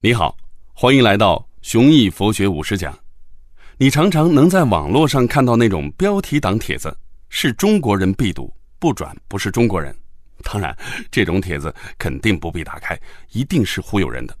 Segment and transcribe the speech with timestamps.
[0.00, 0.36] 你好，
[0.74, 2.96] 欢迎来到雄毅佛学五十讲。
[3.78, 6.96] 你常常能在网络上看到那种标题党帖子，
[7.30, 8.48] 是中国人必读，
[8.78, 9.92] 不转不是中国人。
[10.44, 10.72] 当然，
[11.10, 12.96] 这种帖子肯定不必打开，
[13.32, 14.38] 一定是忽悠人的。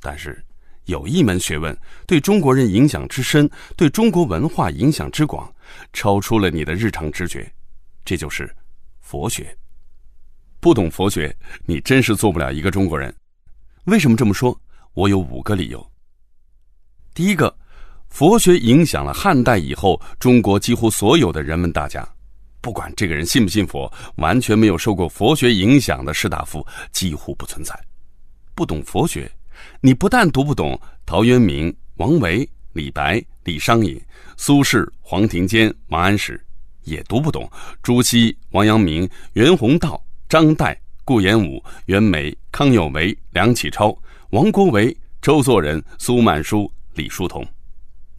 [0.00, 0.40] 但是，
[0.84, 1.76] 有一门学问
[2.06, 5.52] 对中国人影响之深，对中国文化影响之广，
[5.92, 7.52] 超出了你的日常知觉，
[8.04, 8.48] 这就是
[9.00, 9.52] 佛学。
[10.60, 11.36] 不懂佛学，
[11.66, 13.12] 你真是做不了一个中国人。
[13.86, 14.56] 为什么这么说？
[14.94, 15.90] 我有五个理由。
[17.12, 17.54] 第一个，
[18.08, 22.08] 佛学影响了汉代以后中国几乎所有的人们大家，
[22.60, 27.78] 不管这个人信不信佛，完全没有受过佛学影响的士大夫几乎不存在。
[28.54, 29.30] 不懂佛学，
[29.80, 34.00] 你不但读不懂陶渊明、王维、李白、李商隐、
[34.36, 36.40] 苏轼、黄庭坚、王安石，
[36.84, 37.50] 也读不懂
[37.82, 43.96] 朱熹、王阳明、袁宏道、张岱、顾炎武、袁枚、康有为、梁启超。
[44.34, 47.46] 王国维、周作人、苏曼殊、李叔同，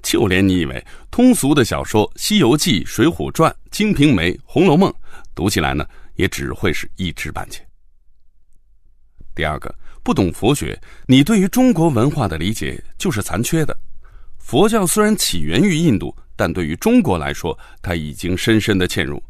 [0.01, 0.81] 就连你以为
[1.11, 4.89] 通俗的小说《西游记》《水浒传》《金瓶梅》《红楼梦》，
[5.35, 7.59] 读起来呢，也只会是一知半解。
[9.35, 13.77] 第二个，不懂佛学，你对于中国文化的理解就是残缺的。
[14.37, 19.21] 佛教虽然起源于印度，但对于中国来说，它已经深深的嵌入。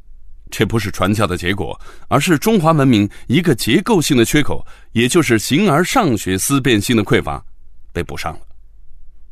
[0.52, 7.44] 这不是传教的结果，而是中华文明一个结构性的缺口，也就是形而上学思辨性的匮乏，
[7.92, 8.40] 被补上了。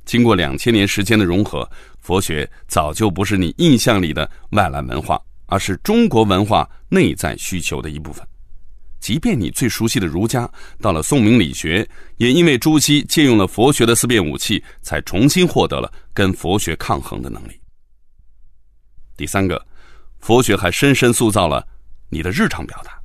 [0.06, 1.70] 经过两千年时间的融合，
[2.02, 8.28] 佛学早就不是你印象里的外来文化，而是中国文化内在需求的一部分。
[9.00, 10.50] 即便你最熟悉的儒家，
[10.82, 17.58] 到了宋明理学，也因为朱熹借用了佛学的思辨武器，才重新获得了跟佛学抗衡的能力。
[19.16, 19.64] 第三个。
[20.24, 21.68] 佛学还深深塑造了
[22.08, 22.98] 你的日常表达，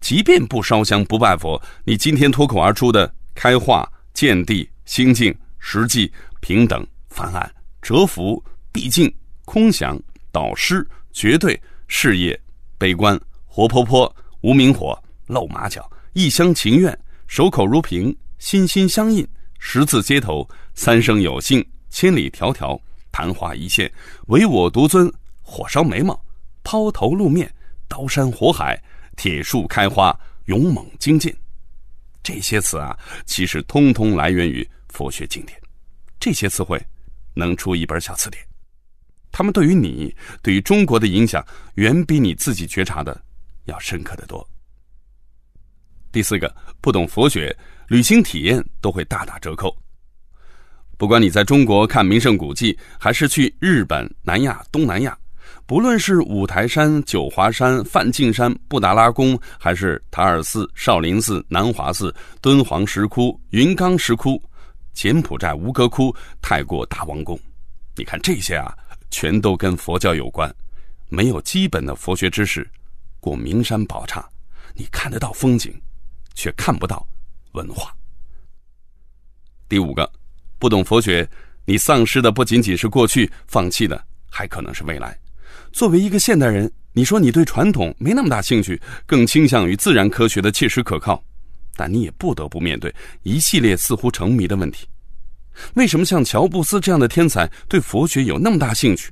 [0.00, 9.12] 即便不烧香不拜佛，你今天脱口而出的开化、见地、心境、实际、平等、翻案、折服、毕竟、
[9.44, 12.40] 空想、导师、绝对、事业、
[12.78, 19.26] 悲观、活泼泼、无名火、露马脚、一厢情愿、守口如瓶、心心相印、
[19.58, 22.80] 十字街头、三生有幸、千里迢迢、
[23.10, 23.92] 昙花一现、
[24.28, 26.16] 唯我独尊、火烧眉毛。
[26.70, 27.52] 抛头露面，
[27.88, 28.80] 刀山火海，
[29.16, 31.36] 铁树开花，勇猛精进，
[32.22, 35.60] 这些词啊，其实通通来源于佛学经典。
[36.20, 36.80] 这些词汇
[37.34, 38.40] 能出一本小词典，
[39.32, 41.44] 他们对于你、对于中国的影响，
[41.74, 43.20] 远比你自己觉察的
[43.64, 44.48] 要深刻的多。
[46.12, 47.52] 第四个，不懂佛学，
[47.88, 49.76] 旅行体验都会大打折扣。
[50.96, 55.18] 不管你在中国看名胜古迹，还是去日本、南亚、东南亚。
[55.66, 64.42] 不论是五台山、九华山、梵净山、布达拉宫，还是塔尔寺、少林寺、南华寺、敦煌石窟、云冈石窟、
[64.92, 67.38] 柬埔寨吴哥窟、泰国大王宫，
[67.94, 68.76] 你看这些啊，
[69.10, 70.52] 全都跟佛教有关。
[71.08, 72.68] 没有基本的佛学知识，
[73.18, 74.28] 过名山宝刹，
[74.74, 75.72] 你看得到风景，
[76.34, 77.06] 却看不到
[77.52, 77.94] 文化。
[79.68, 80.10] 第五个，
[80.58, 81.28] 不懂佛学，
[81.64, 85.16] 你丧失的不仅仅是过去，放弃的还可能是未来。
[85.72, 91.22] 作为一个现代人，你说你对传统没那么大兴趣，更倾向于自然科学的切实可靠，
[91.76, 94.86] 但你也不得不面对一系列似乎成谜的问题：
[95.74, 99.10] 为什么像乔布斯这样的天才对佛学有那么大兴趣？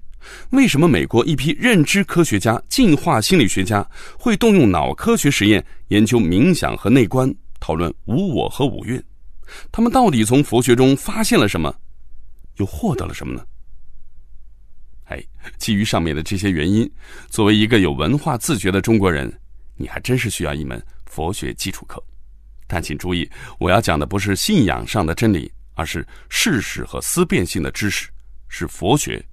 [0.50, 3.88] 为什么美国一批认知科学家、进化心理学家
[4.18, 9.02] 会动用脑科学实验研究冥想和内观，讨论无我和五蕴？
[9.70, 11.74] 他们到底从佛学中发现了什么，
[12.56, 13.42] 又获得了什么呢？
[15.08, 15.22] 哎，
[15.56, 16.90] 基于上面的这些原因，
[17.28, 19.32] 作为一个有文化自觉的中国人，
[19.76, 22.02] 你还真是需要一门佛学基础课。
[22.66, 28.08] 但请注意，我要讲的不是信仰上的真理，而是事实和思辨性的知识，
[28.48, 29.24] 是佛学，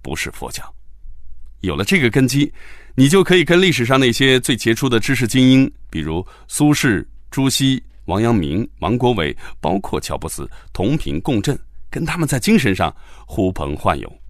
[0.00, 0.62] 不是佛教。
[1.62, 2.52] 有了这个根基，
[2.94, 11.58] 你就可以跟历史上那些最杰出的知识精英，比如苏轼、朱熹、王阳明、王国维，包括乔布斯，同频共振，
[11.90, 12.94] 跟他们在精神上
[13.26, 14.20] 呼朋唤友。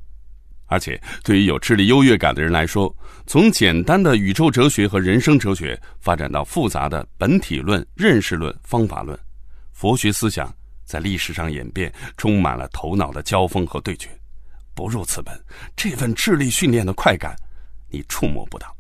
[0.67, 2.95] 而且，对于有智力优越感的人来说，
[3.27, 9.19] 从简单的宇宙哲学和人生哲学发展到复杂的本体论、认识论、方法论，
[9.73, 10.53] 佛学思想
[10.85, 14.09] 在历史上演变，充满了头脑的交锋和对决。
[14.75, 15.39] 不入此门，
[15.77, 17.37] 这份智力训练的快感，
[17.89, 18.75] 你触摸不到。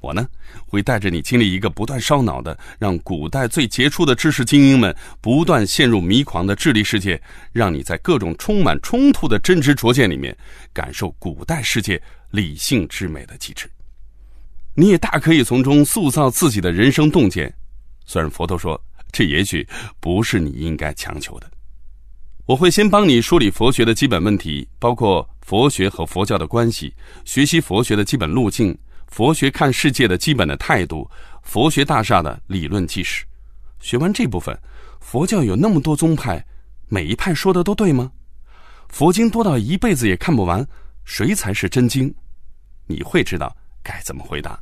[0.00, 0.26] 我呢，
[0.66, 7.20] 会带着你经历一个不断烧脑的，让古代最杰出的知识精英们不断陷入迷狂的智力世界，
[7.52, 10.36] 让你在各种充满冲突的真知灼见里面，
[10.72, 12.00] 感受古代世界
[12.30, 13.68] 理性之美的极致。
[14.74, 17.52] 你也大可以从中塑造自己的人生洞见。
[18.06, 18.80] 虽然佛陀说，
[19.10, 19.66] 这也许
[19.98, 21.50] 不是你应该强求的，
[22.46, 26.94] 我会先帮你梳理佛学的基本问题，包括佛学和佛教的关系，
[27.24, 28.78] 学习佛学的基本路径，
[29.08, 31.10] 佛学看世界的基本的态度，
[31.42, 33.24] 佛学大厦的理论基石。
[33.80, 34.56] 学完这部分，
[35.00, 36.44] 佛教有那么多宗派，
[36.88, 38.10] 每一派说的都对吗？
[38.88, 40.66] 佛经多到一辈子也看不完，
[41.04, 42.14] 谁才是真经？
[42.86, 44.58] 你会知道该怎么回答。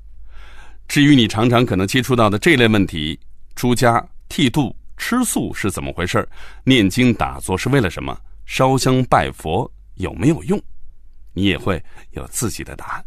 [0.89, 3.19] 至于你常常可能接触到的这类问题，
[3.55, 4.75] 出家、剃度。
[4.99, 6.27] 吃素是怎么回事
[6.65, 8.19] 念经打坐是为了什么？
[8.47, 10.59] 烧香拜佛有没有用？
[11.35, 11.81] 你也会
[12.13, 13.05] 有自己的答案。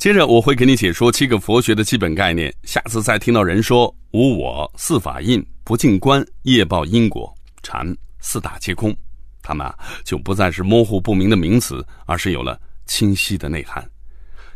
[0.00, 2.50] 接着我会给你解说七个佛学的基本概念。
[2.62, 7.30] 下次再听到人说无我、四法印、不净观、业报因果、
[7.62, 7.86] 禅、
[8.18, 8.96] 四大皆空，
[9.42, 13.86] 他们啊就不再是模糊不明的名词，而是有了清晰的内涵。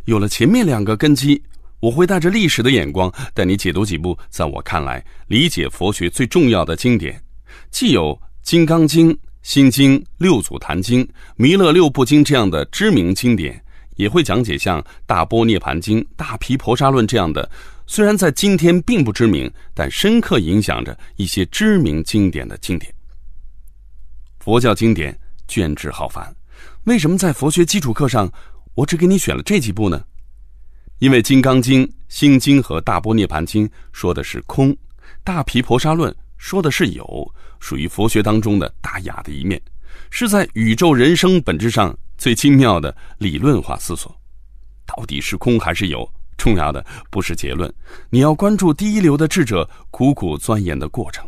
[0.06, 1.40] 有了前面两个根基。
[1.80, 7.22] 我会带着历史的眼光，带你解读几部在我看来理解佛学最重要的经典，
[7.70, 9.10] 既有《金刚经》
[9.42, 11.04] 《心经》《六祖坛经》
[11.36, 13.62] 《弥勒六部经》这样的知名经典，
[13.96, 17.48] 也会讲解像《大波涅盘经》《大毗婆沙论》这样的，
[17.86, 22.92] 虽然在今天并不知名，但深刻影响着一些知名经典的经典。
[24.40, 25.18] 佛教经典
[25.48, 26.34] 卷帙浩繁，
[26.84, 28.30] 为什么在佛学基础课上，
[28.74, 30.04] 我只给你选了这几部呢？
[30.98, 34.72] 因为《金刚经》《心经》和《大波涅盘经》说的是空，
[35.22, 39.60] 《大毗婆沙论》说的是有，属于佛学当中的大雅的一面，
[40.10, 44.14] 是在宇宙人生本质上最精妙的理论化思索。
[44.86, 46.08] 到底是空还是有？
[46.36, 47.72] 重要的不是结论，
[48.10, 51.24] 你要关注第一流的智者苦苦钻研的过程。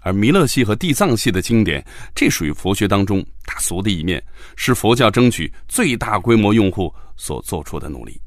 [0.00, 1.84] 而弥勒系和地藏系的经典，
[2.14, 4.24] 这属于佛学当中大俗的一面，
[4.56, 8.18] 是佛教争取最大规模用户所做出的努力。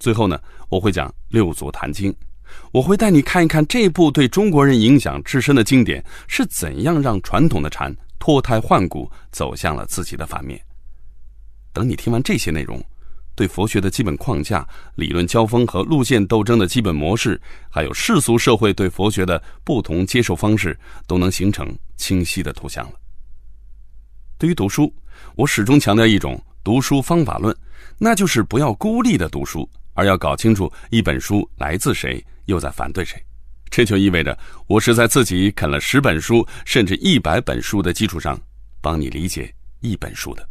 [0.00, 2.12] 最后呢，我会讲《六祖坛经》，
[2.72, 10.60] 我会带你看一看这部对中国人影响至深的经典是怎样让传统的禅脱胎换骨，走向了自己的反面。
[11.72, 12.82] 等你听完这些内容，
[13.34, 22.94] 对佛学的基本框架、理论交锋和路线斗争的基本模式，还有世俗社会对佛学的不同接受方式，都能形成清晰的图像了。
[24.38, 24.92] 对于读书，
[25.34, 27.56] 我始终强调一种读书方法论，
[27.98, 29.68] 那就是不要孤立的读书。
[29.94, 33.20] 而要搞清楚一本书来自谁，又在反对谁，
[33.68, 34.38] 这就意味着
[34.68, 38.40] 我是在自己啃了十本书甚至一百本书的基础上，
[38.80, 40.48] 帮你理解一本书的。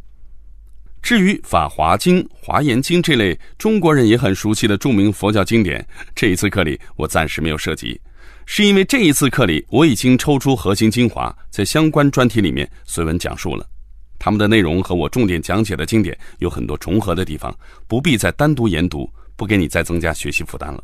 [1.02, 8.00] 至于《法华经》《华严经》这类中国人也很熟悉的著名佛教经典，这一次课里我暂时没有涉及，
[8.46, 13.66] 是因为这一次课里我已经抽出核心精华，在相关专题里面随文讲述了。
[14.18, 17.56] 他们的内容和我重点讲解的经典有很多重合的地方，
[17.86, 19.08] 不必再单独研读。
[19.36, 20.82] 不给你再增加学习负担了。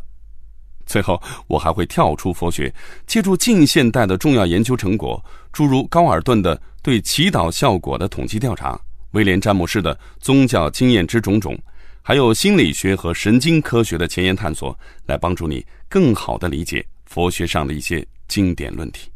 [0.87, 2.73] 最后，我还会跳出佛学，
[3.05, 5.21] 借助近现代的重要研究成果，
[5.53, 8.81] 诸如高尔顿的对祈祷效果的统计调查，
[9.15, 11.57] 威廉詹姆士的宗教经验之种种，
[12.03, 14.77] 还有心理学和神经科学的前沿探索，
[15.07, 19.09] 来帮助你更好的理解佛学上的一些经典论题。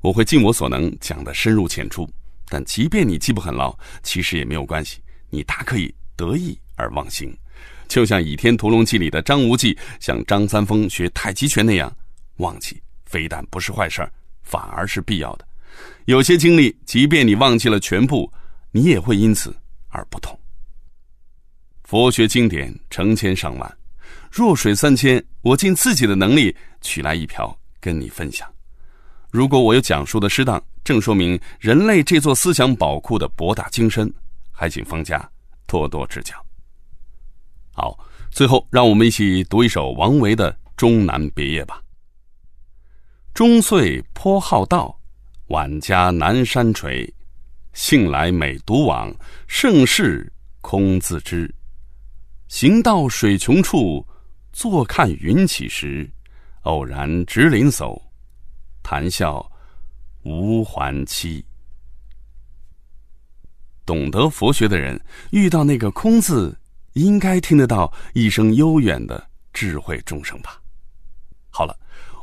[0.00, 2.08] 我会尽我所能讲得深入浅出，
[2.48, 3.72] 但即便你记不很牢，
[4.02, 4.98] 其实也没有关系，
[5.30, 7.32] 你大可以得意而忘形。
[7.86, 11.94] 就像《倚天屠龙记》里的张无忌向张三丰学太极拳那样，
[12.38, 14.10] 忘记非但不是坏事儿，
[14.42, 15.46] 反而是必要的。
[16.06, 18.32] 有些经历，即便你忘记了全部，
[18.72, 19.54] 你也会因此
[19.88, 20.38] 而不同。
[21.84, 23.78] 佛学经典成千上万，
[24.30, 28.48] 弱水三千，我尽自己的能力取来一瓢跟你分享。
[29.30, 34.12] 如果我有讲述的适当，正说明人类这座思想宝库的博大精深，
[34.52, 35.28] 还请方家
[35.66, 36.34] 多多指教。
[37.72, 37.98] 好，
[38.30, 41.82] 最后让我们一起读一首王维的《终南别业》吧。
[43.34, 44.96] 终岁颇好道，
[45.46, 47.12] 晚家南山陲。
[47.72, 49.14] 幸来每独往，
[49.46, 51.52] 盛世空自知。
[52.48, 54.06] 行到水穷处，
[54.52, 56.10] 坐看云起时。
[56.62, 58.00] 偶然值林叟，
[58.82, 59.50] 谈笑
[60.24, 61.44] 无还期。
[63.86, 65.00] 懂得佛学的人，
[65.30, 66.56] 遇到那个“空”字。
[66.94, 70.60] 应该听得到一声悠远的智慧钟声吧。
[71.48, 71.78] 好了，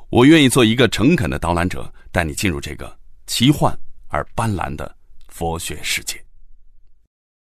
[0.10, 2.94] 我愿意做一个诚恳的导览者，带你进入这个
[3.28, 3.74] 奇幻
[4.10, 4.94] 而斑斓的
[5.38, 6.27] 佛学世界。